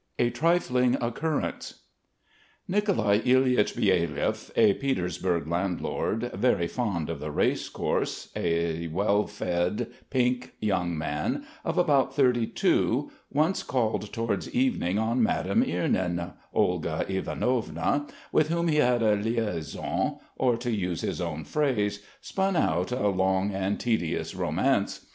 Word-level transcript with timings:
A 0.17 0.31
TRIFLING 0.31 0.97
OCCURRENCE 0.99 1.81
Nicolai 2.67 3.19
Ilyich 3.19 3.75
Byelyaev, 3.75 4.49
a 4.55 4.73
Petersburg 4.73 5.47
landlord, 5.47 6.31
very 6.33 6.65
fond 6.65 7.07
of 7.11 7.19
the 7.19 7.29
racecourse, 7.29 8.29
a 8.35 8.87
well 8.87 9.27
fed, 9.27 9.91
pink 10.09 10.53
young 10.59 10.97
man 10.97 11.45
of 11.63 11.77
about 11.77 12.15
thirty 12.15 12.47
two, 12.47 13.11
once 13.31 13.61
called 13.61 14.11
towards 14.11 14.51
evening 14.55 14.97
on 14.97 15.21
Madame 15.21 15.61
Irnin 15.63 16.33
Olga 16.51 17.05
Ivanovna 17.07 18.07
with 18.31 18.49
whom 18.49 18.69
he 18.69 18.77
had 18.77 19.03
a 19.03 19.13
liaison, 19.15 20.17
or, 20.35 20.57
to 20.57 20.71
use 20.71 21.01
his 21.01 21.21
own 21.21 21.43
phrase, 21.43 22.01
spun 22.21 22.55
out 22.55 22.91
a 22.91 23.07
long 23.09 23.51
and 23.53 23.79
tedious 23.79 24.33
romance. 24.33 25.05